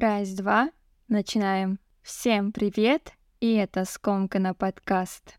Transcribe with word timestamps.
Раз, 0.00 0.30
два, 0.30 0.70
начинаем. 1.08 1.78
Всем 2.00 2.52
привет, 2.52 3.12
и 3.40 3.52
это 3.52 3.84
Скомкана 3.84 4.54
подкаст. 4.54 5.34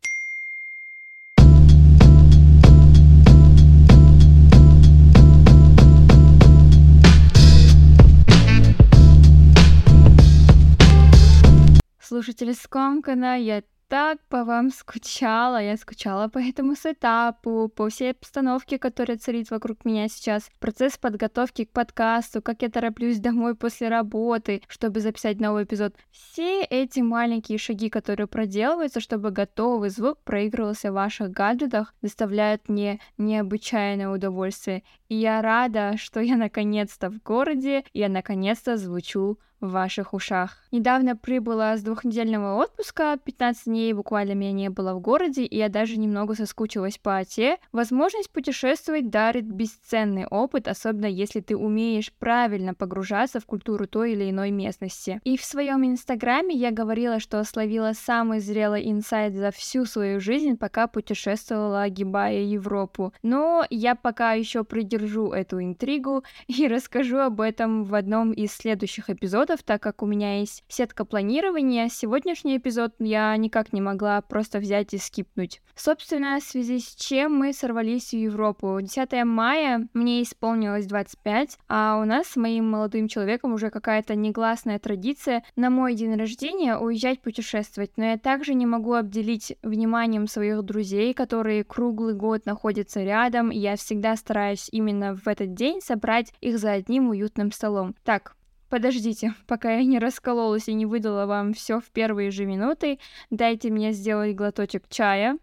Слушатели 12.00 12.54
Скомкана, 12.54 13.40
я 13.40 13.64
так 13.92 14.20
по 14.30 14.46
вам 14.46 14.70
скучала. 14.70 15.62
Я 15.62 15.76
скучала 15.76 16.30
по 16.30 16.38
этому 16.38 16.76
сетапу, 16.78 17.68
по 17.68 17.90
всей 17.90 18.12
обстановке, 18.12 18.80
которая 18.80 19.18
царит 19.18 19.52
вокруг 19.52 19.84
меня 19.84 20.08
сейчас. 20.08 20.50
Процесс 20.60 20.98
подготовки 20.98 21.66
к 21.66 21.72
подкасту, 21.72 22.42
как 22.42 22.62
я 22.62 22.70
тороплюсь 22.70 23.20
домой 23.20 23.54
после 23.54 23.90
работы, 23.90 24.62
чтобы 24.70 25.02
записать 25.02 25.42
новый 25.42 25.66
эпизод. 25.66 25.94
Все 26.10 26.64
эти 26.64 27.02
маленькие 27.02 27.58
шаги, 27.58 27.90
которые 27.90 28.28
проделываются, 28.28 29.02
чтобы 29.02 29.32
готовый 29.32 29.90
звук 29.90 30.20
проигрывался 30.24 30.92
в 30.92 30.96
ваших 30.96 31.32
гаджетах, 31.32 31.94
доставляют 32.02 32.70
мне 32.70 33.02
необычайное 33.18 34.08
удовольствие. 34.08 34.84
И 35.10 35.16
я 35.16 35.42
рада, 35.42 35.98
что 35.98 36.22
я 36.22 36.38
наконец-то 36.38 37.10
в 37.10 37.22
городе, 37.22 37.84
я 37.92 38.08
наконец-то 38.08 38.78
звучу 38.78 39.38
в 39.62 39.72
ваших 39.72 40.14
ушах. 40.14 40.58
Недавно 40.72 41.16
прибыла 41.16 41.78
с 41.78 41.82
двухнедельного 41.82 42.62
отпуска, 42.62 43.18
15 43.24 43.66
дней 43.66 43.94
буквально 43.94 44.34
меня 44.34 44.52
не 44.52 44.70
было 44.70 44.94
в 44.94 45.00
городе, 45.00 45.44
и 45.44 45.58
я 45.58 45.70
даже 45.70 45.98
немного 45.98 46.36
соскучилась 46.36 46.98
по 46.98 47.18
Оте. 47.18 47.58
Возможность 47.72 48.32
путешествовать 48.32 49.10
дарит 49.10 49.46
бесценный 49.46 50.26
опыт, 50.26 50.68
особенно 50.68 51.06
если 51.06 51.42
ты 51.42 51.56
умеешь 51.56 52.12
правильно 52.14 52.74
погружаться 52.74 53.40
в 53.40 53.46
культуру 53.46 53.86
той 53.88 54.14
или 54.14 54.30
иной 54.30 54.52
местности. 54.52 55.22
И 55.24 55.38
в 55.38 55.44
своем 55.44 55.86
инстаграме 55.86 56.56
я 56.56 56.72
говорила, 56.72 57.20
что 57.20 57.44
словила 57.44 57.92
самый 57.94 58.40
зрелый 58.40 58.90
инсайт 58.90 59.36
за 59.36 59.52
всю 59.52 59.86
свою 59.86 60.20
жизнь, 60.20 60.58
пока 60.58 60.88
путешествовала, 60.88 61.84
огибая 61.84 62.42
Европу. 62.42 63.14
Но 63.22 63.66
я 63.70 63.96
пока 63.96 64.34
еще 64.34 64.64
придержу 64.64 65.32
эту 65.32 65.62
интригу 65.62 66.24
и 66.48 66.68
расскажу 66.68 67.18
об 67.18 67.42
этом 67.42 67.84
в 67.84 67.94
одном 67.94 68.32
из 68.32 68.54
следующих 68.54 69.10
эпизодов, 69.10 69.51
эпизодов, 69.52 69.64
так 69.64 69.82
как 69.82 70.02
у 70.02 70.06
меня 70.06 70.40
есть 70.40 70.64
сетка 70.68 71.06
планирования. 71.06 71.90
Сегодняшний 71.90 72.58
эпизод 72.58 72.94
я 73.00 73.36
никак 73.38 73.74
не 73.74 73.82
могла 73.82 74.22
просто 74.22 74.60
взять 74.60 74.94
и 74.94 74.98
скипнуть. 74.98 75.62
Собственно, 75.76 76.40
в 76.40 76.44
связи 76.44 76.80
с 76.80 76.96
чем 76.96 77.36
мы 77.36 77.54
сорвались 77.54 78.10
в 78.10 78.18
Европу. 78.18 78.80
10 78.82 79.24
мая 79.26 79.88
мне 79.94 80.24
исполнилось 80.24 80.86
25, 80.86 81.58
а 81.68 82.00
у 82.02 82.06
нас 82.06 82.28
с 82.28 82.36
моим 82.36 82.70
молодым 82.70 83.08
человеком 83.08 83.54
уже 83.54 83.70
какая-то 83.70 84.16
негласная 84.16 84.80
традиция 84.80 85.44
на 85.56 85.70
мой 85.70 85.96
день 85.96 86.16
рождения 86.16 86.78
уезжать 86.78 87.22
путешествовать. 87.22 87.92
Но 87.98 88.06
я 88.06 88.18
также 88.18 88.54
не 88.54 88.66
могу 88.66 88.94
обделить 88.94 89.58
вниманием 89.64 90.28
своих 90.28 90.64
друзей, 90.64 91.14
которые 91.14 91.64
круглый 91.64 92.14
год 92.14 92.46
находятся 92.46 93.04
рядом. 93.04 93.52
И 93.52 93.58
я 93.58 93.76
всегда 93.76 94.16
стараюсь 94.16 94.68
именно 94.72 95.16
в 95.16 95.28
этот 95.28 95.54
день 95.54 95.82
собрать 95.82 96.34
их 96.42 96.58
за 96.58 96.72
одним 96.72 97.10
уютным 97.10 97.52
столом. 97.52 97.96
Так, 98.04 98.36
Подождите, 98.72 99.34
пока 99.48 99.74
я 99.74 99.84
не 99.84 100.00
раскололась 100.00 100.70
и 100.70 100.74
не 100.74 100.86
выдала 100.86 101.26
вам 101.26 101.54
все 101.54 101.82
в 101.82 101.92
первые 101.92 102.32
же 102.32 102.46
минуты, 102.46 103.00
дайте 103.30 103.70
мне 103.70 103.92
сделать 103.92 104.34
глоточек 104.34 104.86
чая. 104.88 105.38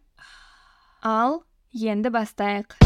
Ал, 1.02 1.44
енда 1.70 2.08
бастаяк. 2.10 2.78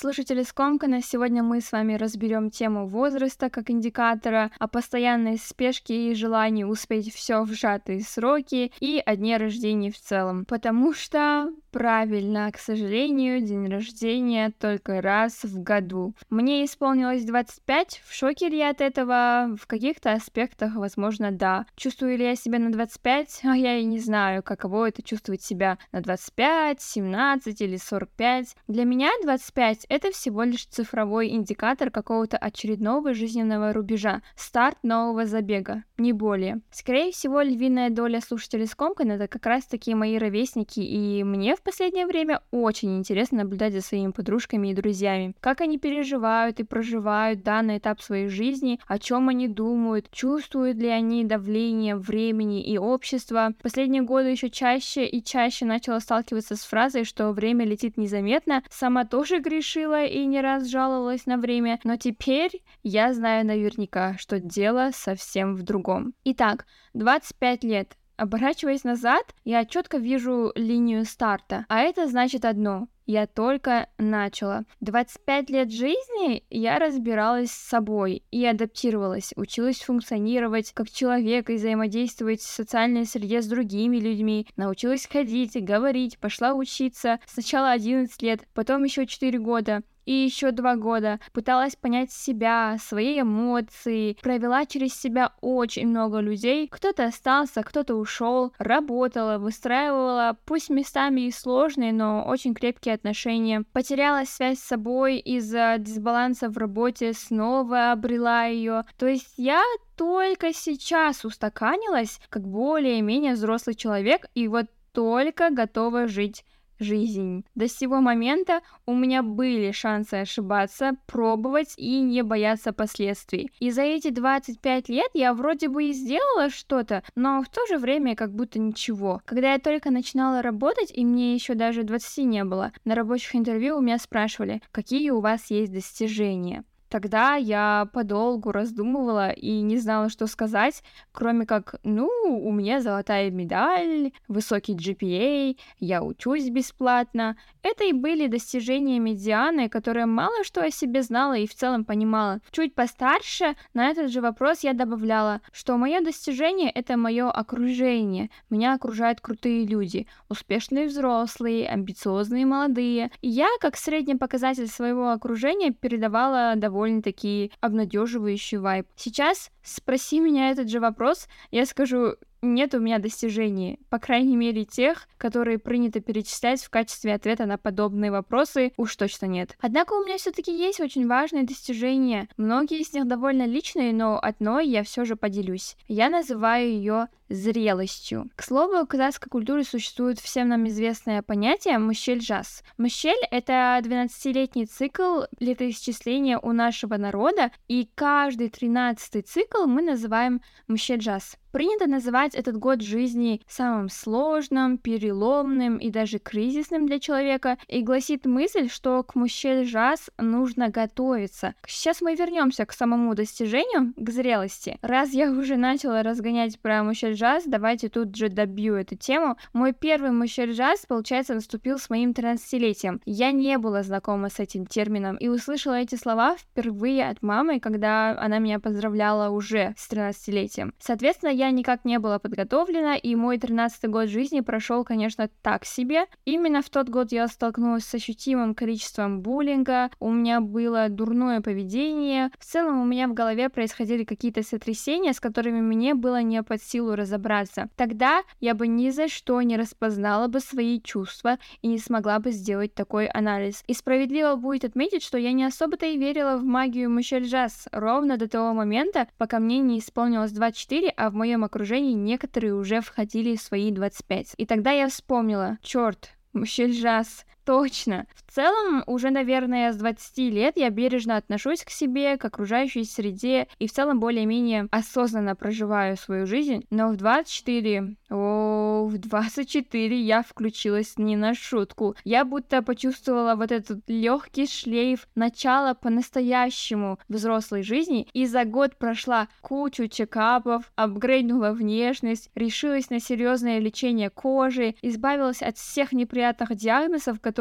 Слушатели 0.00 0.44
Скомкана, 0.44 1.02
сегодня 1.02 1.42
мы 1.42 1.60
с 1.60 1.72
вами 1.72 1.94
разберем 1.94 2.50
тему 2.50 2.86
возраста 2.86 3.50
как 3.50 3.68
индикатора, 3.68 4.52
о 4.60 4.68
постоянной 4.68 5.38
спешке 5.38 6.12
и 6.12 6.14
желании 6.14 6.62
успеть 6.62 7.12
все 7.12 7.42
в 7.42 7.52
сжатые 7.52 8.02
сроки 8.02 8.70
и 8.78 9.02
о 9.04 9.16
дне 9.16 9.38
рождения 9.38 9.90
в 9.90 9.98
целом. 9.98 10.44
Потому 10.44 10.94
что, 10.94 11.50
правильно, 11.72 12.52
к 12.52 12.58
сожалению, 12.58 13.40
день 13.40 13.66
рождения 13.68 14.52
только 14.60 15.00
раз 15.00 15.42
в 15.42 15.60
году. 15.64 16.14
Мне 16.30 16.64
исполнилось 16.64 17.24
25, 17.24 18.00
в 18.06 18.14
шоке 18.14 18.50
ли 18.50 18.58
я 18.58 18.70
от 18.70 18.80
этого? 18.80 19.56
В 19.60 19.66
каких-то 19.66 20.12
аспектах, 20.12 20.76
возможно, 20.76 21.32
да. 21.32 21.66
Чувствую 21.74 22.16
ли 22.16 22.24
я 22.24 22.36
себя 22.36 22.60
на 22.60 22.70
25? 22.70 23.40
А 23.42 23.56
я 23.56 23.76
и 23.76 23.84
не 23.84 23.98
знаю, 23.98 24.44
каково 24.44 24.90
это 24.90 25.02
чувствовать 25.02 25.42
себя 25.42 25.76
на 25.90 26.02
25, 26.02 26.80
17 26.80 27.60
или 27.62 27.76
45. 27.76 28.54
Для 28.68 28.84
меня 28.84 29.10
25 29.24 29.87
это 29.88 30.10
всего 30.10 30.42
лишь 30.42 30.66
цифровой 30.66 31.30
индикатор 31.30 31.90
какого-то 31.90 32.36
очередного 32.36 33.14
жизненного 33.14 33.72
рубежа, 33.72 34.22
старт 34.36 34.78
нового 34.82 35.26
забега, 35.26 35.84
не 35.96 36.12
более. 36.12 36.60
Скорее 36.70 37.12
всего, 37.12 37.40
львиная 37.40 37.90
доля 37.90 38.20
слушателей 38.20 38.66
Скомкан 38.66 39.10
это 39.12 39.28
как 39.28 39.46
раз 39.46 39.64
таки 39.64 39.94
мои 39.94 40.18
ровесники, 40.18 40.80
и 40.80 41.24
мне 41.24 41.56
в 41.56 41.62
последнее 41.62 42.06
время 42.06 42.42
очень 42.50 42.98
интересно 42.98 43.38
наблюдать 43.38 43.72
за 43.72 43.80
своими 43.80 44.10
подружками 44.10 44.68
и 44.68 44.74
друзьями, 44.74 45.34
как 45.40 45.60
они 45.60 45.78
переживают 45.78 46.60
и 46.60 46.64
проживают 46.64 47.42
данный 47.42 47.78
этап 47.78 48.00
своей 48.00 48.28
жизни, 48.28 48.80
о 48.86 48.98
чем 48.98 49.28
они 49.28 49.48
думают, 49.48 50.10
чувствуют 50.10 50.78
ли 50.78 50.88
они 50.88 51.24
давление 51.24 51.96
времени 51.96 52.62
и 52.62 52.78
общества. 52.78 53.54
Последние 53.62 54.02
годы 54.02 54.28
еще 54.28 54.50
чаще 54.50 55.06
и 55.06 55.22
чаще 55.22 55.64
начала 55.64 56.00
сталкиваться 56.00 56.56
с 56.56 56.64
фразой, 56.64 57.04
что 57.04 57.32
время 57.32 57.64
летит 57.64 57.96
незаметно, 57.96 58.62
сама 58.70 59.04
тоже 59.04 59.38
грешит 59.38 59.67
грешила 59.68 60.04
и 60.04 60.24
не 60.24 60.40
раз 60.40 60.66
жаловалась 60.66 61.26
на 61.26 61.36
время, 61.36 61.78
но 61.84 61.96
теперь 61.96 62.62
я 62.82 63.12
знаю 63.12 63.46
наверняка, 63.46 64.16
что 64.18 64.40
дело 64.40 64.90
совсем 64.94 65.54
в 65.54 65.62
другом. 65.62 66.14
Итак, 66.24 66.66
25 66.94 67.64
лет. 67.64 67.96
Оборачиваясь 68.16 68.82
назад, 68.82 69.22
я 69.44 69.64
четко 69.64 69.98
вижу 69.98 70.52
линию 70.56 71.04
старта, 71.04 71.66
а 71.68 71.80
это 71.80 72.08
значит 72.08 72.44
одно 72.44 72.88
я 73.08 73.26
только 73.26 73.88
начала. 73.96 74.64
25 74.80 75.50
лет 75.50 75.72
жизни 75.72 76.44
я 76.50 76.78
разбиралась 76.78 77.50
с 77.50 77.68
собой 77.68 78.22
и 78.30 78.44
адаптировалась, 78.44 79.32
училась 79.34 79.80
функционировать 79.80 80.72
как 80.72 80.90
человек 80.90 81.48
и 81.48 81.54
взаимодействовать 81.54 82.40
в 82.40 82.46
социальной 82.46 83.06
среде 83.06 83.40
с 83.40 83.46
другими 83.46 83.96
людьми, 83.96 84.46
научилась 84.56 85.08
ходить, 85.10 85.56
говорить, 85.64 86.18
пошла 86.18 86.52
учиться. 86.52 87.18
Сначала 87.26 87.70
11 87.70 88.20
лет, 88.22 88.42
потом 88.52 88.84
еще 88.84 89.06
4 89.06 89.38
года, 89.38 89.82
и 90.08 90.24
еще 90.24 90.52
два 90.52 90.74
года 90.76 91.20
пыталась 91.34 91.76
понять 91.76 92.10
себя, 92.10 92.78
свои 92.80 93.20
эмоции, 93.20 94.16
провела 94.22 94.64
через 94.64 94.98
себя 94.98 95.34
очень 95.42 95.86
много 95.86 96.20
людей. 96.20 96.66
Кто-то 96.68 97.04
остался, 97.04 97.62
кто-то 97.62 97.94
ушел, 97.94 98.54
работала, 98.56 99.36
выстраивала, 99.36 100.38
пусть 100.46 100.70
местами 100.70 101.26
и 101.26 101.30
сложные, 101.30 101.92
но 101.92 102.24
очень 102.26 102.54
крепкие 102.54 102.94
отношения. 102.94 103.64
Потеряла 103.74 104.24
связь 104.24 104.60
с 104.60 104.68
собой 104.68 105.18
из-за 105.18 105.76
дисбаланса 105.78 106.48
в 106.48 106.56
работе, 106.56 107.12
снова 107.12 107.92
обрела 107.92 108.46
ее. 108.46 108.86
То 108.96 109.06
есть 109.06 109.34
я 109.36 109.62
только 109.98 110.54
сейчас 110.54 111.26
устаканилась, 111.26 112.18
как 112.30 112.48
более-менее 112.48 113.34
взрослый 113.34 113.74
человек, 113.74 114.24
и 114.34 114.48
вот 114.48 114.68
только 114.92 115.50
готова 115.50 116.08
жить 116.08 116.44
жизнь. 116.78 117.44
До 117.54 117.68
сего 117.68 118.00
момента 118.00 118.60
у 118.86 118.94
меня 118.94 119.22
были 119.22 119.70
шансы 119.72 120.14
ошибаться, 120.14 120.92
пробовать 121.06 121.74
и 121.76 122.00
не 122.00 122.22
бояться 122.22 122.72
последствий. 122.72 123.50
И 123.60 123.70
за 123.70 123.82
эти 123.82 124.10
25 124.10 124.88
лет 124.88 125.10
я 125.14 125.34
вроде 125.34 125.68
бы 125.68 125.84
и 125.84 125.92
сделала 125.92 126.50
что-то, 126.50 127.02
но 127.14 127.42
в 127.42 127.48
то 127.48 127.66
же 127.66 127.78
время 127.78 128.16
как 128.16 128.34
будто 128.34 128.58
ничего. 128.58 129.20
Когда 129.24 129.52
я 129.52 129.58
только 129.58 129.90
начинала 129.90 130.42
работать, 130.42 130.92
и 130.94 131.04
мне 131.04 131.34
еще 131.34 131.54
даже 131.54 131.82
20 131.82 132.24
не 132.24 132.44
было, 132.44 132.72
на 132.84 132.94
рабочих 132.94 133.34
интервью 133.34 133.78
у 133.78 133.80
меня 133.80 133.98
спрашивали, 133.98 134.62
какие 134.72 135.10
у 135.10 135.20
вас 135.20 135.50
есть 135.50 135.72
достижения. 135.72 136.64
Тогда 136.88 137.34
я 137.34 137.88
подолгу 137.92 138.50
раздумывала 138.50 139.30
и 139.30 139.60
не 139.60 139.78
знала, 139.78 140.08
что 140.08 140.26
сказать, 140.26 140.82
кроме 141.12 141.44
как, 141.44 141.76
ну, 141.84 142.08
у 142.26 142.50
меня 142.50 142.80
золотая 142.80 143.30
медаль, 143.30 144.12
высокий 144.26 144.74
GPA, 144.74 145.56
я 145.80 146.02
учусь 146.02 146.48
бесплатно. 146.48 147.36
Это 147.62 147.84
и 147.84 147.92
были 147.92 148.26
достижения 148.26 148.98
медианы, 148.98 149.68
которая 149.68 150.06
мало 150.06 150.44
что 150.44 150.62
о 150.62 150.70
себе 150.70 151.02
знала 151.02 151.36
и 151.36 151.46
в 151.46 151.54
целом 151.54 151.84
понимала. 151.84 152.40
Чуть 152.50 152.74
постарше 152.74 153.54
на 153.74 153.88
этот 153.90 154.10
же 154.10 154.20
вопрос 154.20 154.60
я 154.60 154.72
добавляла, 154.72 155.42
что 155.52 155.76
мое 155.76 156.00
достижение— 156.00 156.70
это 156.74 156.96
мое 156.96 157.30
окружение. 157.30 158.30
Меня 158.48 158.74
окружают 158.74 159.20
крутые 159.20 159.66
люди, 159.66 160.06
успешные 160.28 160.86
взрослые, 160.86 161.68
амбициозные 161.68 162.46
молодые. 162.46 163.10
И 163.20 163.28
я, 163.28 163.48
как 163.60 163.76
средний 163.76 164.14
показатель 164.14 164.68
своего 164.68 165.10
окружения, 165.10 165.70
передавала 165.70 166.54
довольно 166.56 166.77
довольно-таки 166.78 167.50
обнадеживающий 167.60 168.58
вайб. 168.58 168.86
Сейчас 168.94 169.50
спроси 169.62 170.20
меня 170.20 170.50
этот 170.50 170.70
же 170.70 170.78
вопрос, 170.78 171.26
я 171.50 171.66
скажу, 171.66 172.14
нет 172.40 172.72
у 172.74 172.78
меня 172.78 173.00
достижений, 173.00 173.80
по 173.90 173.98
крайней 173.98 174.36
мере 174.36 174.64
тех, 174.64 175.08
которые 175.18 175.58
принято 175.58 176.00
перечислять 176.00 176.62
в 176.62 176.70
качестве 176.70 177.14
ответа 177.14 177.46
на 177.46 177.58
подобные 177.58 178.12
вопросы, 178.12 178.72
уж 178.76 178.94
точно 178.94 179.26
нет. 179.26 179.56
Однако 179.60 179.94
у 179.94 180.04
меня 180.04 180.18
все-таки 180.18 180.56
есть 180.56 180.80
очень 180.80 181.08
важные 181.08 181.42
достижения. 181.42 182.28
Многие 182.36 182.78
из 182.80 182.92
них 182.92 183.08
довольно 183.08 183.44
личные, 183.44 183.92
но 183.92 184.20
одной 184.22 184.68
я 184.68 184.84
все 184.84 185.04
же 185.04 185.16
поделюсь. 185.16 185.76
Я 185.88 186.10
называю 186.10 186.68
ее 186.68 187.08
зрелостью. 187.28 188.30
К 188.36 188.42
слову, 188.42 188.84
в 188.84 188.86
казахской 188.86 189.28
культуре 189.28 189.64
существует 189.64 190.18
всем 190.18 190.48
нам 190.48 190.66
известное 190.68 191.22
понятие 191.22 191.78
«мыщель-жаз». 191.78 192.62
Мыщель— 192.76 193.22
это 193.30 193.80
12-летний 193.82 194.66
цикл 194.66 195.22
летоисчисления 195.38 196.38
у 196.38 196.52
нашего 196.52 196.96
народа, 196.96 197.50
и 197.68 197.88
каждый 197.94 198.48
13-й 198.48 199.22
цикл 199.22 199.66
мы 199.66 199.82
называем 199.82 200.40
мыщель-жаз. 200.66 201.36
Принято 201.52 201.86
называть 201.86 202.34
этот 202.34 202.58
год 202.58 202.82
жизни 202.82 203.40
самым 203.48 203.88
сложным, 203.88 204.76
переломным 204.76 205.78
и 205.78 205.90
даже 205.90 206.18
кризисным 206.18 206.86
для 206.86 207.00
человека, 207.00 207.56
и 207.68 207.80
гласит 207.80 208.26
мысль, 208.26 208.68
что 208.68 209.02
к 209.02 209.14
мужчине 209.14 209.64
жаз 209.64 210.10
нужно 210.18 210.68
готовиться. 210.68 211.54
Сейчас 211.66 212.02
мы 212.02 212.14
вернемся 212.14 212.66
к 212.66 212.72
самому 212.72 213.14
достижению, 213.14 213.94
к 213.96 214.10
зрелости. 214.10 214.78
Раз 214.82 215.12
я 215.12 215.30
уже 215.30 215.56
начала 215.56 216.02
разгонять 216.02 216.60
про 216.60 216.82
мужчин 216.82 217.16
жаз, 217.18 217.44
давайте 217.46 217.88
тут 217.88 218.16
же 218.16 218.28
добью 218.28 218.74
эту 218.76 218.96
тему. 218.96 219.36
Мой 219.52 219.72
первый 219.72 220.12
мужчин 220.12 220.54
жаз, 220.54 220.86
получается, 220.86 221.34
наступил 221.34 221.78
с 221.78 221.90
моим 221.90 222.12
13-летием. 222.12 223.00
Я 223.04 223.32
не 223.32 223.58
была 223.58 223.82
знакома 223.82 224.30
с 224.30 224.38
этим 224.38 224.66
термином 224.66 225.16
и 225.16 225.28
услышала 225.28 225.74
эти 225.74 225.96
слова 225.96 226.36
впервые 226.36 227.08
от 227.08 227.22
мамы, 227.22 227.60
когда 227.60 228.18
она 228.18 228.38
меня 228.38 228.60
поздравляла 228.60 229.30
уже 229.30 229.74
с 229.76 229.90
13-летием. 229.90 230.72
Соответственно, 230.78 231.30
я 231.30 231.50
никак 231.50 231.84
не 231.84 231.98
была 231.98 232.18
подготовлена, 232.18 232.96
и 232.96 233.14
мой 233.16 233.38
13 233.38 233.90
год 233.90 234.08
жизни 234.08 234.40
прошел, 234.40 234.84
конечно, 234.84 235.28
так 235.42 235.64
себе. 235.64 236.06
Именно 236.24 236.62
в 236.62 236.70
тот 236.70 236.88
год 236.88 237.12
я 237.12 237.26
столкнулась 237.26 237.84
с 237.84 237.94
ощутимым 237.94 238.54
количеством 238.54 239.20
буллинга, 239.20 239.90
у 239.98 240.10
меня 240.10 240.40
было 240.40 240.88
дурное 240.88 241.40
поведение, 241.40 242.30
в 242.38 242.44
целом 242.44 242.80
у 242.80 242.84
меня 242.84 243.08
в 243.08 243.14
голове 243.14 243.48
происходили 243.48 244.04
какие-то 244.04 244.42
сотрясения, 244.42 245.12
с 245.12 245.20
которыми 245.20 245.60
мне 245.60 245.94
было 245.94 246.22
не 246.22 246.42
под 246.42 246.62
силу 246.62 246.94
разобраться. 247.08 247.68
Тогда 247.76 248.22
я 248.40 248.54
бы 248.54 248.66
ни 248.66 248.90
за 248.90 249.08
что 249.08 249.40
не 249.42 249.56
распознала 249.56 250.28
бы 250.28 250.40
свои 250.40 250.80
чувства 250.80 251.38
и 251.62 251.68
не 251.68 251.78
смогла 251.78 252.18
бы 252.18 252.30
сделать 252.30 252.74
такой 252.74 253.06
анализ. 253.06 253.64
И 253.66 253.74
справедливо 253.74 254.36
будет 254.36 254.64
отметить, 254.64 255.02
что 255.02 255.18
я 255.18 255.32
не 255.32 255.44
особо-то 255.44 255.86
и 255.86 255.96
верила 255.96 256.36
в 256.36 256.44
магию 256.44 256.90
Мишель 256.90 257.26
Джаз 257.26 257.68
ровно 257.72 258.16
до 258.16 258.28
того 258.28 258.52
момента, 258.52 259.08
пока 259.16 259.38
мне 259.38 259.58
не 259.58 259.78
исполнилось 259.78 260.32
24, 260.32 260.90
а 260.90 261.10
в 261.10 261.14
моем 261.14 261.44
окружении 261.44 261.94
некоторые 261.94 262.54
уже 262.54 262.80
входили 262.80 263.36
в 263.36 263.42
свои 263.42 263.70
25. 263.70 264.34
И 264.36 264.46
тогда 264.46 264.72
я 264.72 264.88
вспомнила, 264.88 265.58
черт, 265.62 266.10
Мщельжас, 266.34 267.24
точно. 267.48 268.04
В 268.14 268.30
целом, 268.30 268.84
уже, 268.86 269.08
наверное, 269.08 269.72
с 269.72 269.76
20 269.76 270.18
лет 270.18 270.58
я 270.58 270.68
бережно 270.68 271.16
отношусь 271.16 271.64
к 271.64 271.70
себе, 271.70 272.18
к 272.18 272.24
окружающей 272.26 272.84
среде 272.84 273.48
и 273.58 273.66
в 273.66 273.72
целом 273.72 274.00
более-менее 274.00 274.68
осознанно 274.70 275.34
проживаю 275.34 275.96
свою 275.96 276.26
жизнь. 276.26 276.66
Но 276.68 276.90
в 276.90 276.96
24, 276.96 277.96
о, 278.10 278.84
в 278.84 278.98
24 278.98 279.98
я 279.98 280.22
включилась 280.22 280.98
не 280.98 281.16
на 281.16 281.32
шутку. 281.32 281.96
Я 282.04 282.26
будто 282.26 282.60
почувствовала 282.60 283.34
вот 283.34 283.50
этот 283.50 283.80
легкий 283.86 284.46
шлейф 284.46 285.08
начала 285.14 285.72
по-настоящему 285.72 286.98
взрослой 287.08 287.62
жизни 287.62 288.08
и 288.12 288.26
за 288.26 288.44
год 288.44 288.76
прошла 288.76 289.28
кучу 289.40 289.88
чекапов, 289.88 290.70
апгрейднула 290.76 291.52
внешность, 291.52 292.30
решилась 292.34 292.90
на 292.90 293.00
серьезное 293.00 293.58
лечение 293.58 294.10
кожи, 294.10 294.74
избавилась 294.82 295.40
от 295.40 295.56
всех 295.56 295.92
неприятных 295.92 296.54
диагнозов, 296.54 297.18
которые 297.22 297.37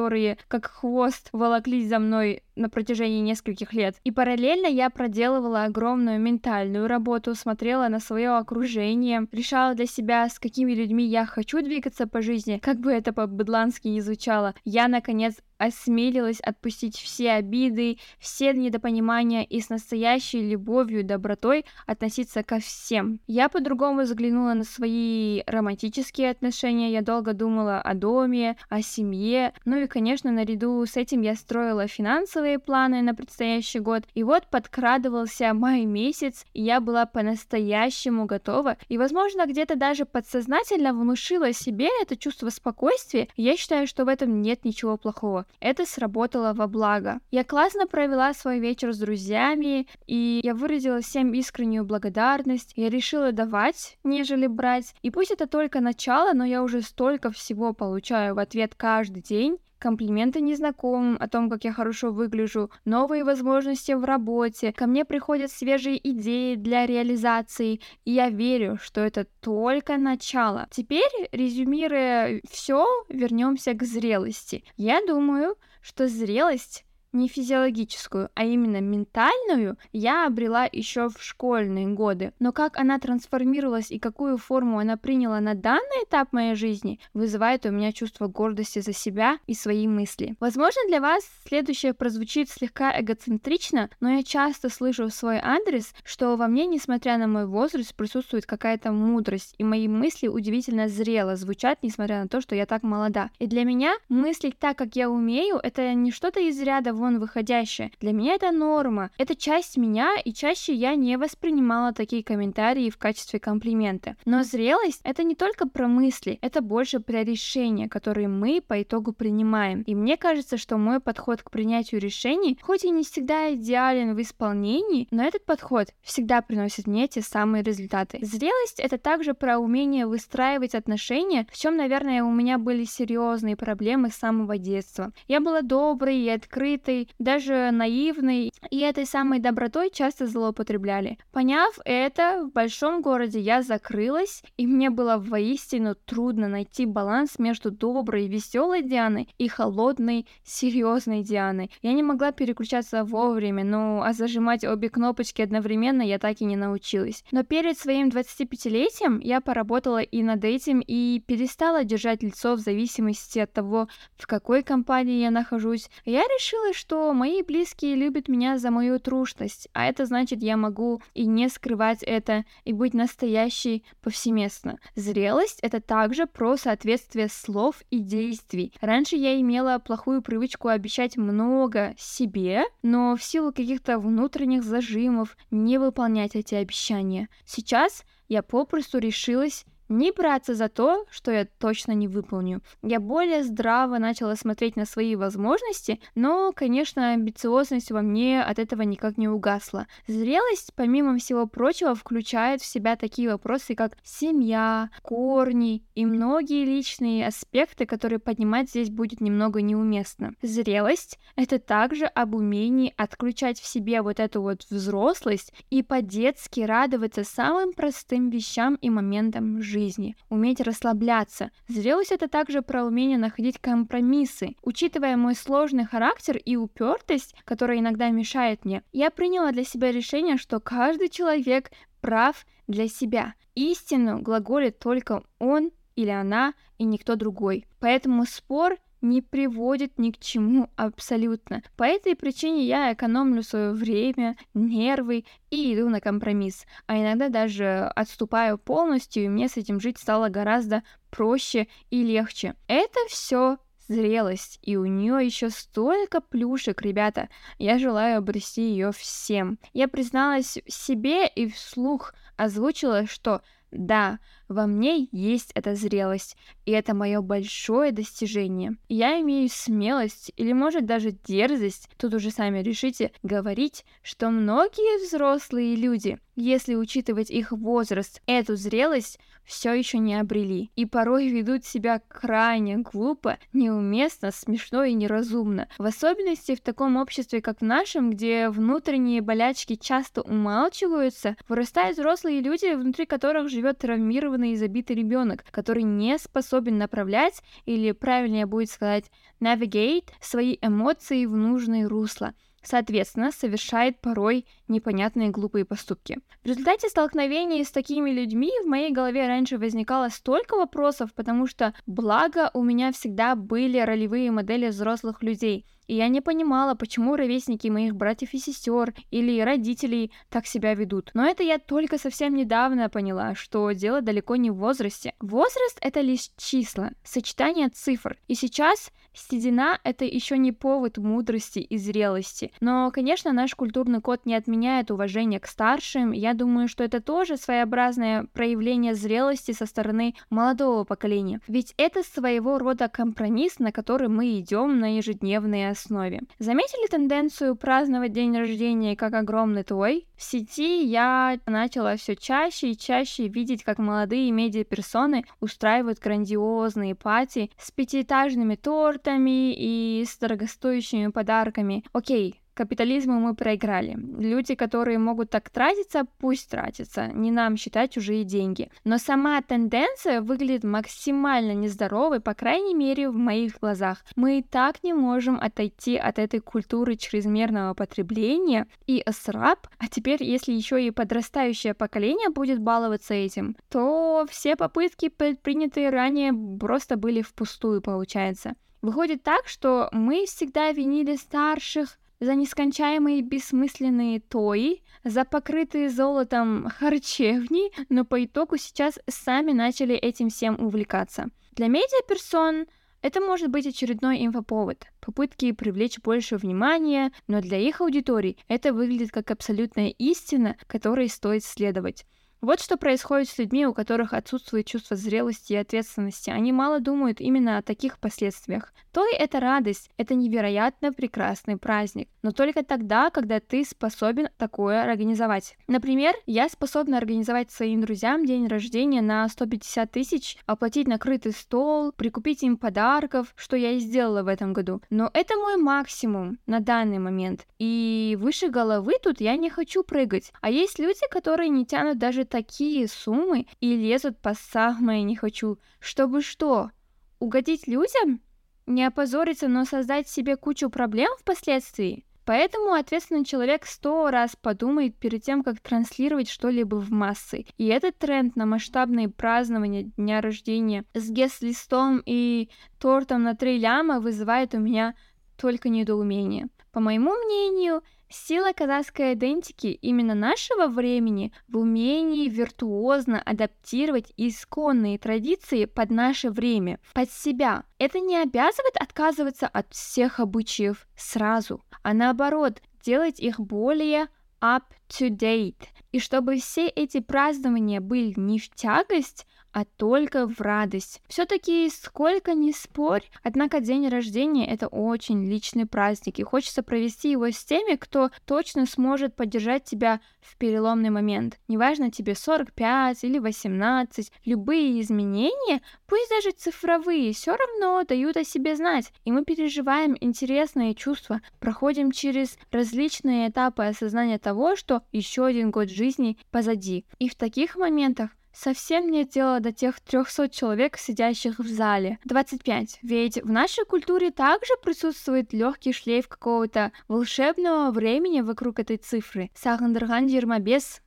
как 0.48 0.68
хвост 0.68 1.30
волоклись 1.32 1.90
за 1.90 2.00
мной 2.00 2.44
на 2.58 2.70
протяжении 2.70 3.22
нескольких 3.22 3.74
лет. 3.74 3.96
И 4.04 4.12
параллельно 4.12 4.68
я 4.68 4.90
проделывала 4.90 5.64
огромную 5.64 6.20
ментальную 6.20 6.88
работу, 6.88 7.36
смотрела 7.36 7.88
на 7.88 8.00
свое 8.00 8.32
окружение, 8.38 9.28
решала 9.32 9.76
для 9.76 9.86
себя, 9.86 10.28
с 10.28 10.40
какими 10.40 10.74
людьми 10.74 11.06
я 11.06 11.26
хочу 11.26 11.62
двигаться 11.62 12.08
по 12.08 12.22
жизни, 12.22 12.60
как 12.62 12.80
бы 12.80 12.92
это 12.92 13.14
по-быдлански 13.14 13.88
не 13.88 14.02
звучало. 14.02 14.56
Я, 14.66 14.88
наконец, 14.88 15.36
осмелилась 15.58 16.40
отпустить 16.40 16.98
все 16.98 17.32
обиды, 17.32 17.98
все 18.20 18.54
недопонимания 18.54 19.44
и 19.44 19.60
с 19.60 19.70
настоящей 19.70 20.48
любовью 20.50 21.00
и 21.00 21.04
добротой 21.04 21.66
относиться 21.86 22.44
ко 22.44 22.60
всем. 22.60 23.20
Я 23.28 23.50
по-другому 23.50 24.02
взглянула 24.02 24.54
на 24.54 24.64
свои 24.64 25.42
романтические 25.48 26.32
отношения, 26.32 26.92
я 26.92 27.02
долго 27.02 27.34
думала 27.34 27.82
о 27.82 27.94
доме, 27.94 28.58
о 28.70 28.82
семье, 28.82 29.54
ну 29.66 29.78
и, 29.78 29.88
конечно, 29.88 30.32
наряду 30.32 30.86
с 30.86 30.96
этим 30.96 31.22
я 31.22 31.36
строила 31.36 31.88
финансовые 31.88 32.47
планы 32.56 33.02
на 33.02 33.14
предстоящий 33.14 33.80
год, 33.80 34.04
и 34.14 34.24
вот 34.24 34.48
подкрадывался 34.48 35.54
май 35.54 35.86
месяц, 35.86 36.46
и 36.54 36.64
я 36.64 36.80
была 36.80 37.06
по-настоящему 37.06 38.26
готова, 38.26 38.78
и, 38.88 38.98
возможно, 38.98 39.46
где-то 39.46 39.76
даже 39.76 40.06
подсознательно 40.06 40.94
внушила 40.94 41.54
себе 41.54 41.90
это 42.02 42.16
чувство 42.16 42.50
спокойствия, 42.50 43.28
я 43.36 43.58
считаю, 43.58 43.88
что 43.88 44.06
в 44.06 44.08
этом 44.08 44.42
нет 44.42 44.66
ничего 44.66 44.98
плохого. 44.98 45.46
Это 45.60 45.86
сработало 45.86 46.54
во 46.54 46.68
благо. 46.68 47.20
Я 47.32 47.44
классно 47.44 47.88
провела 47.88 48.34
свой 48.34 48.60
вечер 48.60 48.94
с 48.94 48.98
друзьями, 48.98 49.88
и 50.06 50.42
я 50.44 50.56
выразила 50.56 51.02
всем 51.02 51.34
искреннюю 51.34 51.86
благодарность. 51.86 52.74
Я 52.76 52.90
решила 52.90 53.32
давать, 53.32 53.98
нежели 54.04 54.48
брать. 54.48 54.96
И 55.02 55.12
пусть 55.12 55.32
это 55.32 55.48
только 55.48 55.82
начало, 55.82 56.34
но 56.34 56.46
я 56.46 56.64
уже 56.64 56.82
столько 56.82 57.32
всего 57.32 57.74
получаю 57.74 58.36
в 58.36 58.40
ответ 58.40 58.76
каждый 58.76 59.22
день 59.22 59.58
комплименты 59.80 60.42
незнакомым 60.42 61.18
о 61.20 61.28
том, 61.28 61.50
как 61.50 61.64
я 61.64 61.74
хорошо 61.74 62.12
выгляжу, 62.12 62.72
новые 62.86 63.24
возможности 63.24 63.92
в 63.92 64.04
работе, 64.04 64.74
ко 64.74 64.88
мне 64.88 65.06
приходят 65.06 65.52
свежие 65.52 65.98
идеи 66.12 66.56
для 66.56 66.86
реализации, 66.86 67.82
и 68.06 68.12
я 68.12 68.30
верю, 68.30 68.78
что 68.82 69.02
это 69.02 69.26
только 69.42 69.98
начало. 69.98 70.68
Теперь, 70.72 71.30
резюмируя 71.32 72.42
все, 72.50 72.86
вернемся 73.10 73.74
к 73.74 73.84
зрелости. 73.84 74.64
Я 74.76 75.06
думаю, 75.06 75.56
что 75.82 76.08
зрелость 76.08 76.87
не 77.14 77.28
физиологическую, 77.28 78.30
а 78.36 78.44
именно 78.44 78.82
ментальную, 78.82 79.78
я 79.92 80.28
обрела 80.28 80.68
еще 80.72 81.10
в 81.10 81.22
школьные 81.22 81.88
годы. 81.88 82.34
Но 82.40 82.52
как 82.52 82.78
она 82.78 83.00
трансформировалась 83.00 83.92
и 83.92 84.00
какую 84.00 84.38
форму 84.38 84.80
она 84.80 84.98
приняла 84.98 85.40
на 85.40 85.56
данный 85.56 86.04
этап 86.04 86.34
моей 86.34 86.56
жизни, 86.56 87.00
вызывает 87.14 87.66
у 87.66 87.72
меня 87.72 87.92
чувство 87.92 88.28
гордости 88.28 88.80
за 88.80 88.94
себя 88.94 89.40
и 89.48 89.54
свои 89.54 89.88
мысли. 89.88 90.36
Возможно, 90.40 90.82
для 90.88 91.02
вас 91.02 91.24
следующее 91.46 91.94
прозвучит 91.94 92.50
слегка 92.50 93.00
эгоцентрично, 93.00 93.90
но 94.00 94.10
я 94.10 94.24
часто 94.24 94.70
слышу 94.70 95.08
в 95.08 95.14
свой 95.14 95.40
адрес, 95.42 95.94
что 96.04 96.36
во 96.36 96.48
мне, 96.48 96.66
несмотря 96.66 97.18
на 97.18 97.28
мой 97.28 97.46
возраст, 97.46 97.96
присутствует 97.96 98.46
какая-то 98.46 98.92
мудрость, 98.92 99.56
и 99.58 99.64
мои 99.64 99.88
мысли 99.88 100.28
удивительно 100.28 100.88
зрело 100.88 101.36
звучат, 101.36 101.80
несмотря 101.82 102.22
на 102.22 102.28
то, 102.28 102.42
что 102.42 102.56
я 102.56 102.66
так 102.66 102.84
молода. 102.84 103.30
И 103.40 103.48
для 103.48 103.64
меня 103.64 103.96
мыслить 104.10 104.60
так, 104.60 104.78
как 104.78 104.96
я 104.96 105.10
умею, 105.10 105.60
это 105.62 105.94
не 105.94 106.12
что-то 106.12 106.40
из 106.40 106.60
ряда 106.62 106.94
вон 106.98 107.20
выходящее. 107.20 107.92
Для 108.02 108.12
меня 108.12 108.34
это 108.34 108.52
норма. 108.52 109.12
Это 109.18 109.36
часть 109.36 109.78
меня, 109.78 110.16
и 110.24 110.34
чаще 110.34 110.74
я 110.74 110.96
не 110.96 111.18
воспринимала 111.18 111.94
такие 111.94 112.24
комментарии 112.24 112.90
в 112.90 112.98
качестве 112.98 113.40
комплимента. 113.40 114.18
Но 114.26 114.44
зрелость— 114.44 115.02
это 115.04 115.24
не 115.24 115.36
только 115.36 115.68
про 115.68 115.88
мысли, 115.88 116.40
это 116.42 116.62
больше 116.62 117.00
про 117.00 117.24
решения, 117.24 117.88
которые 117.88 118.28
мы 118.28 118.62
по 118.62 118.82
итогу 118.82 119.14
принимаем. 119.14 119.84
И 119.84 119.96
мне 119.96 120.18
кажется, 120.18 120.58
что 120.58 120.78
мой 120.78 121.00
подход 121.00 121.42
к 121.42 121.52
принятию 121.52 122.02
решений, 122.02 122.58
хоть 122.62 122.84
и 122.84 122.90
не 122.90 123.04
всегда 123.04 123.54
идеален 123.54 124.16
в 124.16 124.22
исполнении, 124.22 125.08
но 125.12 125.24
этот 125.24 125.46
подход 125.46 125.88
всегда 126.02 126.42
приносит 126.42 126.88
мне 126.88 127.08
те 127.08 127.22
самые 127.22 127.64
результаты. 127.64 128.20
Зрелость— 128.22 128.80
это 128.82 128.98
также 128.98 129.34
про 129.34 129.60
умение 129.60 130.08
выстраивать 130.08 130.76
отношения, 130.76 131.48
в 131.52 131.58
чем, 131.58 131.78
наверное, 131.78 132.24
у 132.24 132.32
меня 132.32 132.58
были 132.58 132.84
серьезные 132.84 133.56
проблемы 133.56 134.10
с 134.10 134.16
самого 134.16 134.58
детства. 134.58 135.12
Я 135.28 135.40
была 135.40 135.62
доброй 135.62 136.18
и 136.18 136.30
открытой, 136.30 136.87
открытой, 136.88 137.10
даже 137.20 137.72
наивной, 137.72 138.52
и 138.70 138.80
этой 138.80 139.06
самой 139.06 139.40
добротой 139.40 139.90
часто 139.92 140.28
злоупотребляли. 140.28 141.18
Поняв 141.32 141.78
это, 141.86 142.46
в 142.46 142.54
большом 142.54 143.02
городе 143.02 143.40
я 143.40 143.62
закрылась, 143.62 144.44
и 144.58 144.68
мне 144.68 144.90
было 144.90 145.18
воистину 145.18 145.96
трудно 145.96 146.48
найти 146.48 146.86
баланс 146.86 147.40
между 147.40 147.72
доброй, 147.72 148.28
веселой 148.28 148.84
Дианой 148.84 149.30
и 149.38 149.48
холодной, 149.48 150.28
серьезной 150.44 151.24
Дианой. 151.24 151.72
Я 151.82 151.94
не 151.94 152.04
могла 152.04 152.32
переключаться 152.32 153.04
вовремя, 153.04 153.64
ну 153.64 154.02
а 154.02 154.14
зажимать 154.14 154.64
обе 154.64 154.90
кнопочки 154.90 155.42
одновременно 155.42 156.02
я 156.02 156.20
так 156.20 156.42
и 156.42 156.46
не 156.46 156.56
научилась. 156.56 157.24
Но 157.32 157.44
перед 157.44 157.78
своим 157.78 158.10
25-летием 158.10 159.20
я 159.22 159.42
поработала 159.42 160.02
и 160.02 160.24
над 160.24 160.44
этим, 160.44 160.80
и 160.80 161.22
перестала 161.26 161.84
держать 161.84 162.24
лицо 162.24 162.56
в 162.56 162.60
зависимости 162.60 163.40
от 163.40 163.52
того, 163.52 163.88
в 164.16 164.28
какой 164.28 164.64
компании 164.64 165.22
я 165.22 165.32
нахожусь. 165.32 165.90
Я 166.06 166.22
решила, 166.22 166.74
что 166.78 167.12
мои 167.14 167.42
близкие 167.42 167.96
любят 167.96 168.28
меня 168.28 168.58
за 168.58 168.72
мою 168.72 169.00
трушность, 169.00 169.68
а 169.74 169.86
это 169.86 170.06
значит, 170.06 170.42
я 170.42 170.56
могу 170.56 171.02
и 171.14 171.26
не 171.26 171.50
скрывать 171.50 172.04
это, 172.04 172.46
и 172.64 172.72
быть 172.72 172.94
настоящей 172.94 173.84
повсеместно. 174.02 174.78
Зрелость— 174.96 175.60
это 175.62 175.82
также 175.82 176.28
про 176.28 176.56
соответствие 176.56 177.30
слов 177.30 177.82
и 177.90 178.00
действий. 178.00 178.74
Раньше 178.80 179.16
я 179.16 179.40
имела 179.42 179.80
плохую 179.80 180.22
привычку 180.22 180.68
обещать 180.68 181.18
много 181.18 181.96
себе, 181.98 182.64
но 182.84 183.16
в 183.16 183.24
силу 183.24 183.52
каких-то 183.52 183.98
внутренних 183.98 184.64
зажимов 184.64 185.36
не 185.50 185.80
выполнять 185.80 186.36
эти 186.36 186.54
обещания. 186.56 187.28
Сейчас 187.46 188.04
я 188.28 188.44
попросту 188.44 189.00
решилась 189.00 189.66
не 189.90 190.12
браться 190.12 190.54
за 190.54 190.70
то, 190.70 191.06
что 191.10 191.32
я 191.32 191.46
точно 191.46 191.94
не 191.94 192.08
выполню. 192.08 192.62
Я 192.84 193.00
более 193.00 193.44
здраво 193.44 193.98
начала 193.98 194.36
смотреть 194.36 194.76
на 194.76 194.86
свои 194.86 195.16
возможности, 195.16 196.00
но, 196.16 196.52
конечно, 196.54 197.12
амбициозность 197.12 197.92
во 197.92 198.02
мне 198.02 198.44
от 198.44 198.60
этого 198.60 198.82
никак 198.82 199.18
не 199.18 199.28
угасла. 199.28 199.88
Зрелость, 200.08 200.72
помимо 200.76 201.18
всего 201.18 201.48
прочего, 201.48 201.96
включает 201.96 202.62
в 202.62 202.66
себя 202.66 202.96
такие 202.96 203.30
вопросы, 203.30 203.76
как 203.76 203.98
семья, 204.04 204.90
корни 205.02 205.84
и 205.96 206.06
многие 206.06 206.66
личные 206.66 207.28
аспекты, 207.28 207.86
которые 207.86 208.20
поднимать 208.20 208.70
здесь 208.70 208.90
будет 208.90 209.22
немного 209.22 209.62
неуместно. 209.62 210.34
Зрелость— 210.42 211.20
это 211.36 211.60
также 211.60 212.06
об 212.06 212.36
умении 212.36 212.94
отключать 212.98 213.60
в 213.60 213.66
себе 213.66 214.02
вот 214.02 214.20
эту 214.20 214.42
вот 214.42 214.66
взрослость 214.70 215.54
и 215.70 215.84
по-детски 215.84 216.62
радоваться 216.62 217.24
самым 217.24 217.74
простым 217.74 218.30
вещам 218.30 218.76
и 218.76 218.90
моментам 218.90 219.62
жизни 219.62 219.77
жизни, 219.78 220.16
уметь 220.30 220.62
расслабляться. 220.62 221.52
Зрелость 221.68 222.12
это 222.12 222.28
также 222.28 222.62
про 222.62 222.84
умение 222.84 223.18
находить 223.18 223.60
компромиссы. 223.60 224.56
Учитывая 224.64 225.18
мой 225.18 225.36
сложный 225.36 225.86
характер 225.86 226.38
и 226.38 226.56
упертость, 226.56 227.36
которая 227.46 227.80
иногда 227.80 228.10
мешает 228.10 228.66
мне, 228.66 228.84
я 228.92 229.12
приняла 229.12 229.52
для 229.52 229.64
себя 229.64 229.92
решение, 229.92 230.38
что 230.38 230.60
каждый 230.60 231.10
человек 231.10 231.72
прав 232.02 232.46
для 232.68 232.88
себя. 232.88 233.36
Истину 233.56 234.20
глаголит 234.20 234.80
только 234.80 235.24
он 235.40 235.72
или 235.96 236.10
она 236.10 236.54
и 236.78 236.84
никто 236.84 237.16
другой. 237.16 237.66
Поэтому 237.80 238.26
спор 238.26 238.78
не 239.02 239.22
приводит 239.22 239.98
ни 239.98 240.12
к 240.12 240.20
чему 240.20 240.70
абсолютно. 240.76 241.64
По 241.76 241.84
этой 241.84 242.16
причине 242.16 242.66
я 242.66 242.94
экономлю 242.94 243.44
свое 243.44 243.72
время, 243.72 244.36
нервы 244.54 245.26
и 245.50 245.74
иду 245.74 245.90
на 245.90 246.02
компромисс. 246.02 246.66
А 246.86 246.98
иногда 246.98 247.30
даже 247.30 247.92
отступаю 247.96 248.58
полностью, 248.58 249.24
и 249.24 249.30
мне 249.30 249.48
с 249.48 249.58
этим 249.58 249.80
жить 249.80 249.98
стало 249.98 250.30
гораздо 250.30 250.84
проще 251.10 251.68
и 251.90 252.04
легче. 252.04 252.56
Это 252.68 253.00
все 253.10 253.58
зрелость, 253.88 254.60
и 254.62 254.76
у 254.76 254.86
нее 254.86 255.26
еще 255.26 255.50
столько 255.50 256.22
плюшек, 256.22 256.82
ребята. 256.82 257.30
Я 257.58 257.80
желаю 257.80 258.18
обрести 258.18 258.70
ее 258.70 258.92
всем. 258.92 259.60
Я 259.74 259.88
призналась 259.88 260.60
себе 260.68 261.28
и 261.28 261.50
вслух 261.50 262.14
озвучила, 262.36 263.08
что 263.08 263.42
да, 263.72 264.20
во 264.48 264.68
мне 264.68 265.08
есть 265.12 265.52
эта 265.54 265.76
зрелость, 265.76 266.38
и 266.66 266.72
это 266.72 266.94
мое 266.94 267.22
большое 267.22 267.92
достижение. 267.92 268.78
Я 268.90 269.20
имею 269.22 269.50
смелость, 269.50 270.32
или 270.38 270.54
может 270.54 270.86
даже 270.86 271.12
дерзость, 271.12 271.90
тут 271.98 272.14
уже 272.14 272.32
сами 272.32 272.60
решите, 272.60 273.12
говорить, 273.24 273.86
что 274.02 274.30
многие 274.30 275.06
взрослые 275.06 275.76
люди, 275.76 276.20
если 276.36 276.76
учитывать 276.76 277.32
их 277.32 277.52
возраст, 277.52 278.22
эту 278.28 278.56
зрелость 278.56 279.20
все 279.44 279.74
еще 279.74 279.98
не 279.98 280.20
обрели, 280.20 280.70
и 280.76 280.86
порой 280.86 281.30
ведут 281.30 281.66
себя 281.66 282.02
крайне 282.08 282.78
глупо, 282.78 283.40
неуместно, 283.54 284.32
смешно 284.32 284.84
и 284.84 284.94
неразумно. 284.94 285.68
В 285.78 285.86
особенности 285.86 286.54
в 286.54 286.62
таком 286.62 286.98
обществе, 286.98 287.42
как 287.42 287.62
в 287.62 287.64
нашем, 287.64 288.12
где 288.12 288.50
внутренние 288.50 289.22
болячки 289.22 289.76
часто 289.76 290.22
умалчиваются, 290.22 291.38
вырастают 291.48 291.98
взрослые 291.98 292.42
люди, 292.42 292.76
внутри 292.76 293.06
которых 293.06 293.50
живет 293.50 293.80
травмированный 293.80 294.37
изолированный 294.38 294.52
и 294.52 294.56
забитый 294.56 294.96
ребенок, 294.96 295.44
который 295.52 295.84
не 295.84 296.18
способен 296.18 296.78
направлять, 296.78 297.42
или 297.66 297.92
правильнее 297.92 298.46
будет 298.46 298.70
сказать, 298.70 299.12
navigate 299.40 300.10
свои 300.22 300.58
эмоции 300.62 301.26
в 301.26 301.36
нужное 301.36 301.88
русло 301.88 302.34
соответственно, 302.62 303.32
совершает 303.32 304.00
порой 304.02 304.46
непонятные 304.68 305.30
глупые 305.30 305.66
поступки. 305.66 306.20
В 306.44 306.48
результате 306.48 306.90
столкновений 306.90 307.64
с 307.64 307.72
такими 307.72 308.12
людьми 308.12 308.52
в 308.64 308.68
моей 308.68 308.92
голове 308.92 309.28
раньше 309.28 309.58
возникало 309.58 310.10
столько 310.10 310.56
вопросов, 310.56 311.14
потому 311.14 311.48
что, 311.48 311.74
благо, 311.86 312.52
у 312.54 312.64
меня 312.64 312.92
всегда 312.92 313.36
были 313.36 313.80
ролевые 313.80 314.32
модели 314.32 314.68
взрослых 314.68 315.24
людей— 315.24 315.66
и 315.88 315.96
я 315.96 316.10
не 316.10 316.22
понимала, 316.22 316.76
почему 316.76 317.16
ровесники 317.16 317.68
моих 317.70 317.96
братьев 317.96 318.34
и 318.34 318.40
сестер 318.40 318.94
или 319.10 319.40
родителей 319.40 320.12
так 320.30 320.46
себя 320.46 320.74
ведут. 320.74 321.12
Но 321.14 321.26
это 321.26 321.44
я 321.44 321.60
только 321.60 321.98
совсем 321.98 322.36
недавно 322.36 322.90
поняла, 322.90 323.36
что 323.36 323.72
дело 323.72 324.02
далеко 324.02 324.36
не 324.36 324.52
в 324.52 324.56
возрасте. 324.56 325.14
Возраст— 325.20 325.78
это 325.82 326.02
лишь 326.02 326.30
числа, 326.38 326.92
сочетание 327.04 327.70
цифр. 327.70 328.18
И 328.28 328.36
сейчас 328.36 328.92
седина— 329.18 329.80
это 329.84 330.06
еще 330.06 330.38
не 330.38 330.52
повод 330.52 330.98
мудрости 330.98 331.60
и 331.60 331.78
зрелости. 331.78 332.52
Но, 332.60 332.92
конечно, 332.92 333.34
наш 333.34 333.56
культурный 333.56 334.02
код 334.02 334.26
не 334.26 334.36
отменяет 334.36 334.92
уважение 334.92 335.40
к 335.40 335.48
старшим. 335.48 336.12
Я 336.12 336.34
думаю, 336.34 336.68
что 336.68 336.84
это 336.84 337.02
тоже 337.02 337.38
своеобразное 337.38 338.28
проявление 338.34 338.96
зрелости 338.96 339.52
со 339.52 339.66
стороны 339.66 340.16
молодого 340.30 340.84
поколения. 340.84 341.42
Ведь 341.48 341.74
это 341.78 342.04
своего 342.04 342.60
рода 342.60 342.88
компромисс, 342.88 343.60
на 343.60 343.72
который 343.72 344.08
мы 344.08 344.40
идем 344.40 344.80
на 344.80 344.98
ежедневной 344.98 345.70
основе. 345.70 346.22
Заметили 346.40 346.88
тенденцию 346.88 347.56
праздновать 347.56 348.14
день 348.14 348.38
рождения 348.38 348.96
как 348.96 349.14
огромный 349.14 349.64
твой? 349.64 350.08
В 350.16 350.24
сети 350.24 350.84
я 350.84 351.40
начала 351.46 351.96
все 351.96 352.16
чаще 352.16 352.72
и 352.72 352.78
чаще 352.78 353.28
видеть, 353.28 353.64
как 353.64 353.78
молодые 353.78 354.32
медиаперсоны 354.32 355.26
устраивают 355.40 356.00
грандиозные 356.00 356.96
пати 356.96 357.52
с 357.58 357.72
пятиэтажными 357.72 358.56
тортами 358.56 359.07
и 359.16 360.04
с 360.06 360.18
дорогостоящими 360.18 361.08
подарками. 361.08 361.84
Окей, 361.94 362.42
Капитализму 362.58 363.20
мы 363.20 363.36
проиграли. 363.36 363.96
Люди, 364.18 364.56
которые 364.56 364.98
могут 364.98 365.30
так 365.30 365.48
тратиться, 365.52 366.08
пусть 366.18 366.50
тратятся. 366.50 367.06
Не 367.14 367.30
нам 367.30 367.56
считать 367.56 367.92
чужие 367.92 368.24
деньги. 368.24 368.72
Но 368.84 368.98
сама 368.98 369.40
тенденция 369.44 370.22
выглядит 370.22 370.64
максимально 370.64 371.52
нездоровой, 371.52 372.20
по 372.20 372.34
крайней 372.34 372.74
мере, 372.74 373.12
в 373.12 373.16
моих 373.16 373.60
глазах. 373.60 374.04
Мы 374.16 374.40
и 374.40 374.42
так 374.42 374.84
не 374.84 374.94
можем 374.94 375.38
отойти 375.40 375.98
от 375.98 376.18
этой 376.18 376.40
культуры 376.40 376.96
чрезмерного 376.96 377.76
потребления 377.76 378.66
и 378.88 379.06
сраб, 379.12 379.68
а 379.78 379.88
теперь, 379.88 380.24
если 380.24 380.52
еще 380.52 380.84
и 380.84 380.90
подрастающее 380.90 381.76
поколение 381.76 382.30
будет 382.30 382.60
баловаться 382.60 383.14
этим, 383.14 383.56
то 383.70 384.26
все 384.32 384.56
попытки, 384.56 385.10
предпринятые 385.10 385.92
ранее, 385.92 386.34
просто 386.60 386.98
были 386.98 387.22
впустую, 387.22 387.84
получается. 387.84 388.56
Выходит 388.88 389.22
так, 389.22 389.50
что 389.50 389.90
мы 389.92 390.26
всегда 390.28 390.72
винили 390.72 391.18
старших, 391.18 392.00
за 392.22 392.36
нескончаемые 392.36 393.22
бессмысленные 393.22 394.22
тои, 394.22 394.82
за 395.04 395.26
покрытые 395.26 395.90
золотом 395.90 396.70
харчевни, 396.70 397.70
но 397.90 398.06
по 398.06 398.24
итогу 398.24 398.56
сейчас 398.56 398.98
сами 399.10 399.52
начали 399.52 399.94
этим 399.94 400.30
всем 400.30 400.56
увлекаться. 400.58 401.26
Для 401.52 401.68
медиаперсон 401.68 402.68
это 403.02 403.20
может 403.20 403.50
быть 403.50 403.68
очередной 403.68 404.26
инфоповод, 404.26 404.86
попытки 405.02 405.52
привлечь 405.52 406.00
больше 406.00 406.38
внимания, 406.38 407.12
но 407.28 407.42
для 407.42 407.58
их 407.58 407.82
аудиторий 407.82 408.38
это 408.48 408.72
выглядит 408.72 409.12
как 409.12 409.32
абсолютная 409.32 409.90
истина, 409.90 410.56
которой 410.66 411.10
стоит 411.10 411.44
следовать. 411.44 412.06
Вот 412.40 412.62
что 412.62 412.78
происходит 412.78 413.30
с 413.30 413.38
людьми, 413.40 413.66
у 413.66 413.74
которых 413.74 414.14
отсутствует 414.14 414.68
чувство 414.68 414.96
зрелости 414.96 415.54
и 415.54 415.58
ответственности. 415.58 416.30
Они 416.30 416.52
мало 416.52 416.80
думают 416.80 417.20
именно 417.20 417.58
о 417.58 417.64
таких 417.64 417.98
последствиях. 417.98 418.74
То 418.98 419.06
и 419.06 419.14
это 419.14 419.40
радость, 419.40 419.92
это 419.98 420.16
невероятно 420.16 420.92
прекрасный 420.92 421.56
праздник. 421.56 422.10
Но 422.24 422.32
только 422.32 422.64
тогда, 422.64 423.12
когда 423.12 423.40
ты 423.40 423.64
способен 423.64 424.30
такое 424.40 424.82
организовать. 424.82 425.56
Например, 425.68 426.16
я 426.26 426.50
способна 426.50 426.98
организовать 426.98 427.52
своим 427.52 427.82
друзьям 427.82 428.26
день 428.26 428.48
рождения 428.48 429.04
на 429.04 429.30
150 429.30 429.92
тысяч, 429.92 430.38
оплатить 430.48 430.88
накрытый 430.88 431.34
стол, 431.34 431.92
прикупить 431.92 432.42
им 432.42 432.58
подарков, 432.58 433.36
что 433.36 433.56
я 433.56 433.74
и 433.74 433.80
сделала 433.80 434.24
в 434.24 434.28
этом 434.28 434.52
году. 434.52 434.82
Но 434.90 435.12
это 435.14 435.36
мой 435.36 435.58
максимум 435.58 436.40
на 436.48 436.60
данный 436.60 436.98
момент. 436.98 437.46
И 437.60 438.18
выше 438.20 438.48
головы 438.48 438.94
тут 439.00 439.22
я 439.22 439.38
не 439.38 439.52
хочу 439.52 439.84
прыгать. 439.84 440.34
А 440.42 440.50
есть 440.50 440.80
люди, 440.80 441.08
которые 441.12 441.50
не 441.50 441.68
тянут 441.68 442.00
даже 442.00 442.26
такие 442.26 442.88
суммы 442.88 443.46
и 443.60 443.76
лезут 443.76 444.18
по 444.18 444.34
самое 444.34 445.04
не 445.04 445.16
хочу. 445.16 445.60
Чтобы 445.80 446.24
что? 446.24 446.72
Угодить 447.20 447.68
людям? 447.68 448.22
Не 448.68 448.86
опозориться, 448.86 449.48
но 449.48 449.64
создать 449.64 450.10
себе 450.10 450.36
кучу 450.36 450.70
проблем 450.70 451.10
впоследствии? 451.20 452.06
Поэтому 452.26 452.74
ответственный 452.74 453.24
человек 453.24 453.66
сто 453.66 454.12
раз 454.12 454.36
подумает 454.36 454.98
перед 454.98 455.24
тем, 455.24 455.44
как 455.44 455.62
транслировать 455.62 456.30
что-либо 456.30 456.76
в 456.76 456.92
массы. 456.92 457.46
И 457.58 457.68
этот 457.68 457.98
тренд 457.98 458.36
на 458.36 458.46
масштабные 458.46 459.08
празднования 459.08 459.84
дня 459.96 460.20
рождения 460.20 460.84
с 460.94 461.10
гест-листом 461.10 462.04
и 462.06 462.50
тортом 462.82 463.24
на 463.24 463.34
три 463.34 463.58
ляма 463.58 464.02
вызывает 464.02 464.54
у 464.54 464.60
меня 464.60 464.94
только 465.38 465.70
недоумение. 465.70 466.48
По 466.74 466.82
моему 466.82 467.14
мнению, 467.14 467.82
Сила 468.10 468.54
казахской 468.54 469.14
идентики 469.14 469.68
именно 469.68 470.16
нашего 470.16 470.68
времени 470.68 471.34
в 471.50 471.58
умении 471.58 472.30
виртуозно 472.30 473.22
адаптировать 473.22 474.14
исконные 474.16 474.98
традиции 474.98 475.66
под 475.66 475.92
наше 475.92 476.30
время, 476.30 476.80
под 476.94 477.12
себя. 477.12 477.66
Это 477.80 478.00
не 478.00 478.18
обязывает 478.18 478.78
отказываться 478.78 479.48
от 479.48 479.74
всех 479.74 480.22
обычаев 480.22 480.88
сразу, 480.96 481.62
а 481.84 481.94
наоборот, 481.94 482.62
делать 482.82 483.20
их 483.20 483.42
более 483.42 484.08
up 484.40 484.64
to 484.90 485.10
date. 485.10 485.68
И 485.92 486.00
чтобы 486.00 486.38
все 486.38 486.68
эти 486.68 487.00
празднования 487.00 487.80
были 487.82 488.14
не 488.18 488.40
в 488.40 488.50
тягость, 488.50 489.26
а 489.58 489.66
только 489.66 490.28
в 490.28 490.40
радость. 490.40 491.02
Все-таки 491.08 491.68
сколько 491.72 492.36
ни 492.36 492.52
спорь, 492.52 493.04
однако 493.24 493.60
день 493.60 493.88
рождения 493.88 494.48
это 494.48 494.68
очень 494.68 495.26
личный 495.26 495.66
праздник, 495.66 496.20
и 496.20 496.24
хочется 496.24 496.62
провести 496.62 497.10
его 497.10 497.32
с 497.32 497.44
теми, 497.44 497.76
кто 497.76 498.12
точно 498.26 498.68
сможет 498.68 499.16
поддержать 499.16 499.64
тебя 499.64 500.00
в 500.22 500.38
переломный 500.38 500.92
момент. 500.92 501.40
Неважно 501.48 501.90
тебе 501.90 502.14
45 502.14 503.04
или 503.04 503.18
18, 503.18 504.12
любые 504.26 504.80
изменения, 504.82 505.62
пусть 505.88 506.10
даже 506.12 506.32
цифровые, 506.32 507.14
все 507.14 507.36
равно 507.36 507.84
дают 507.84 508.18
о 508.18 508.24
себе 508.24 508.56
знать, 508.56 508.94
и 509.06 509.12
мы 509.12 509.26
переживаем 509.26 509.98
интересные 510.00 510.76
чувства, 510.76 511.22
проходим 511.40 511.92
через 511.92 512.38
различные 512.52 513.30
этапы 513.30 513.64
осознания 513.64 514.20
того, 514.20 514.56
что 514.56 514.77
еще 514.92 515.26
один 515.26 515.52
год 515.52 515.70
жизни 515.70 516.18
позади. 516.32 516.86
И 517.00 517.10
в 517.10 517.16
таких 517.16 517.56
моментах 517.56 518.12
совсем 518.38 518.90
нет 518.92 519.10
дела 519.10 519.40
до 519.40 519.52
тех 519.52 519.80
300 519.80 520.30
человек, 520.30 520.78
сидящих 520.78 521.40
в 521.40 521.48
зале. 521.48 521.98
25. 522.06 522.80
Ведь 522.84 523.22
в 523.24 523.30
нашей 523.32 523.66
культуре 523.66 524.12
также 524.12 524.54
присутствует 524.64 525.34
легкий 525.34 525.74
шлейф 525.74 526.08
какого-то 526.08 526.72
волшебного 526.88 527.72
времени 527.72 528.22
вокруг 528.22 528.60
этой 528.60 528.78
цифры. 528.78 529.32
Сағындырған 529.36 530.08
жиырма 530.08 530.38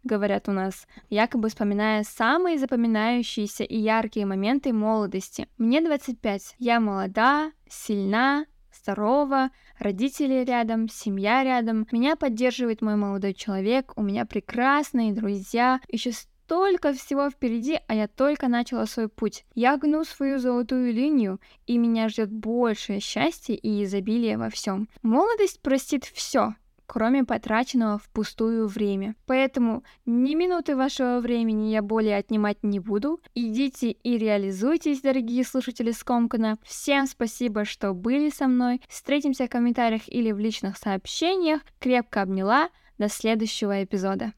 говорят 0.04 0.48
у 0.48 0.52
нас, 0.52 0.86
якобы 1.08 1.48
вспоминая 1.48 2.04
самые 2.04 2.58
запоминающиеся 2.58 3.64
и 3.64 3.76
яркие 3.76 4.26
моменты 4.26 4.72
молодости. 4.72 5.48
Мне 5.58 5.80
25. 5.80 6.54
Я 6.58 6.80
молода, 6.80 7.52
сильна, 7.68 8.46
здорова, 8.82 9.50
родители 9.78 10.44
рядом, 10.44 10.88
семья 10.88 11.44
рядом, 11.44 11.86
меня 11.92 12.16
поддерживает 12.16 12.82
мой 12.82 12.96
молодой 12.96 13.34
человек, 13.34 13.92
у 13.96 14.02
меня 14.02 14.24
прекрасные 14.26 15.12
друзья, 15.12 15.80
еще 15.88 16.12
столько 16.50 16.92
всего 16.92 17.30
впереди, 17.30 17.78
а 17.86 17.94
я 17.94 18.08
только 18.08 18.48
начала 18.48 18.86
свой 18.86 19.08
путь. 19.08 19.44
Я 19.54 19.76
гну 19.76 20.02
свою 20.02 20.40
золотую 20.40 20.92
линию, 20.92 21.40
и 21.66 21.78
меня 21.78 22.08
ждет 22.08 22.32
большее 22.32 22.98
счастье 22.98 23.54
и 23.54 23.84
изобилие 23.84 24.36
во 24.36 24.50
всем. 24.50 24.88
Молодость 25.02 25.62
простит 25.62 26.04
все, 26.04 26.54
кроме 26.90 27.22
потраченного 27.22 27.98
впустую 27.98 28.66
время. 28.66 29.14
Поэтому 29.26 29.84
ни 30.06 30.34
минуты 30.34 30.74
вашего 30.74 31.20
времени 31.20 31.70
я 31.70 31.82
более 31.82 32.16
отнимать 32.16 32.64
не 32.64 32.80
буду. 32.80 33.20
Идите 33.32 33.92
и 33.92 34.18
реализуйтесь, 34.18 35.00
дорогие 35.00 35.44
слушатели 35.44 35.92
Скомкана. 35.92 36.58
Всем 36.64 37.06
спасибо, 37.06 37.64
что 37.64 37.94
были 37.94 38.28
со 38.28 38.48
мной. 38.48 38.82
Встретимся 38.88 39.46
в 39.46 39.50
комментариях 39.50 40.02
или 40.08 40.32
в 40.32 40.40
личных 40.40 40.76
сообщениях. 40.76 41.60
Крепко 41.78 42.22
обняла. 42.22 42.70
До 42.98 43.08
следующего 43.08 43.84
эпизода. 43.84 44.32